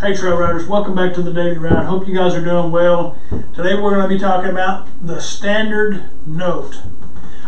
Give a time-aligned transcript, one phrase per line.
[0.00, 1.86] Hey Trail Riders, welcome back to the Daily Ride.
[1.86, 3.18] Hope you guys are doing well.
[3.52, 6.82] Today we're going to be talking about the standard note.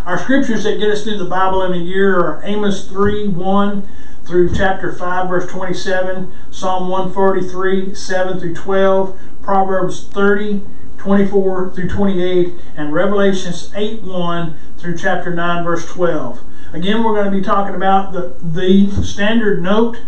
[0.05, 3.89] Our scriptures that get us through the Bible in a year are Amos 3 1
[4.25, 10.63] through chapter 5, verse 27, Psalm 143 7 through 12, Proverbs 30
[10.99, 16.41] 24 through 28, and Revelations 8 1 through chapter 9, verse 12.
[16.73, 19.99] Again, we're going to be talking about the, the standard note.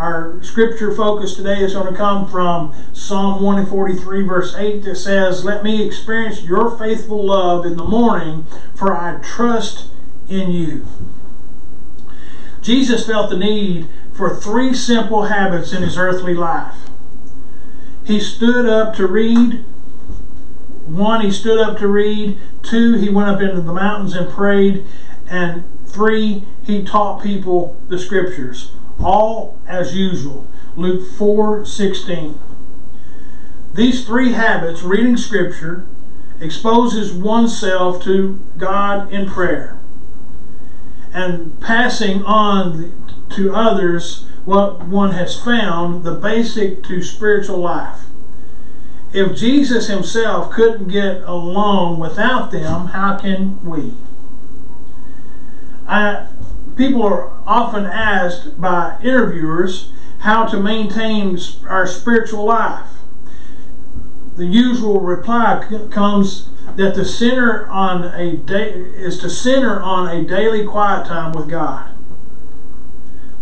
[0.00, 5.44] Our scripture focus today is going to come from Psalm 143, verse 8, that says,
[5.44, 9.88] Let me experience your faithful love in the morning, for I trust
[10.26, 10.86] in you.
[12.62, 16.76] Jesus felt the need for three simple habits in his earthly life.
[18.02, 19.66] He stood up to read.
[20.86, 22.38] One, he stood up to read.
[22.62, 24.82] Two, he went up into the mountains and prayed.
[25.28, 28.72] And three, he taught people the scriptures.
[29.02, 30.46] All as usual.
[30.76, 32.38] Luke 4 16.
[33.74, 35.86] These three habits, reading scripture,
[36.40, 39.78] exposes oneself to God in prayer
[41.12, 42.92] and passing on
[43.30, 48.00] to others what one has found, the basic to spiritual life.
[49.12, 53.92] If Jesus himself couldn't get along without them, how can we?
[55.86, 56.28] I,
[56.76, 62.88] people are often asked by interviewers how to maintain our spiritual life.
[64.36, 70.26] The usual reply comes that the center on a day is to center on a
[70.26, 71.90] daily quiet time with God.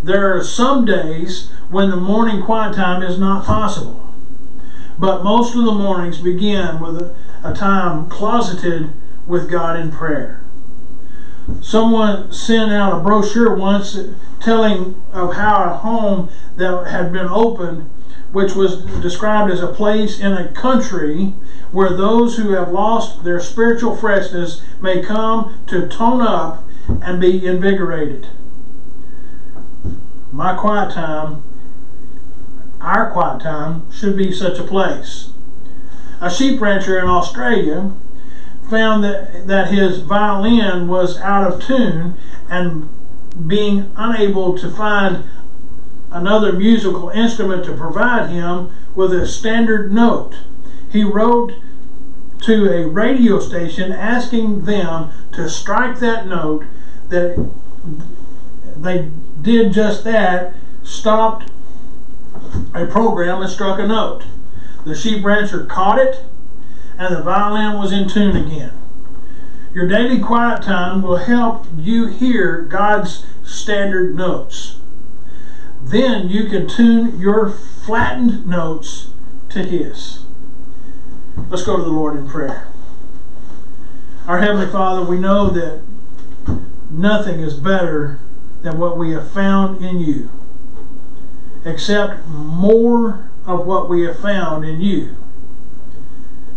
[0.03, 4.15] There are some days when the morning quiet time is not possible,
[4.99, 8.93] but most of the mornings begin with a, a time closeted
[9.27, 10.43] with God in prayer.
[11.63, 13.99] Someone sent out a brochure once
[14.41, 17.91] telling of how a home that had been opened
[18.33, 21.35] which was described as a place in a country
[21.73, 26.65] where those who have lost their spiritual freshness may come to tone up
[27.03, 28.29] and be invigorated.
[30.31, 31.43] My quiet time,
[32.81, 35.31] our quiet time, should be such a place.
[36.21, 37.93] A sheep rancher in Australia
[38.69, 42.17] found that, that his violin was out of tune
[42.51, 42.89] and
[43.47, 45.25] being unable to find
[46.11, 50.37] another musical instrument to provide him with a standard note.
[50.91, 51.53] He wrote
[52.43, 56.65] to a radio station asking them to strike that note
[57.09, 57.51] that
[58.77, 59.11] they
[59.43, 61.51] did just that, stopped
[62.75, 64.25] a program and struck a note.
[64.85, 66.25] The sheep rancher caught it
[66.99, 68.73] and the violin was in tune again.
[69.73, 74.81] Your daily quiet time will help you hear God's standard notes.
[75.81, 79.11] Then you can tune your flattened notes
[79.51, 80.25] to His.
[81.49, 82.69] Let's go to the Lord in prayer.
[84.27, 85.83] Our Heavenly Father, we know that
[86.91, 88.21] nothing is better
[88.63, 90.31] than what we have found in you.
[91.65, 95.17] except more of what we have found in you.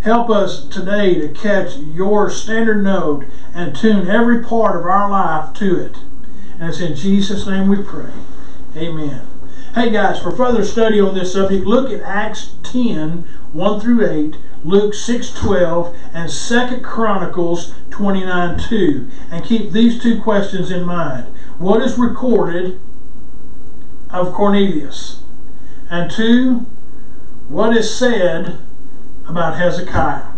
[0.04, 3.24] Help us today to catch your standard note
[3.54, 5.98] and tune every part of our life to it.
[6.60, 8.12] And it's in Jesus' name we pray.
[8.76, 9.28] Amen.
[9.76, 14.36] Hey guys, for further study on this subject, look at Acts 10, 1 through 8,
[14.64, 19.12] Luke 6, 12, and 2 Chronicles 29, 2.
[19.30, 21.28] And keep these two questions in mind.
[21.60, 22.80] What is recorded
[24.10, 25.22] of Cornelius?
[25.92, 26.66] And two,
[27.48, 28.58] what is said
[29.32, 30.34] about Hezekiah?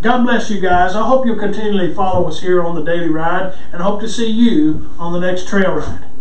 [0.00, 0.94] God bless you guys.
[0.94, 4.30] I hope you'll continually follow us here on the Daily Ride and hope to see
[4.30, 6.11] you on the next trail ride.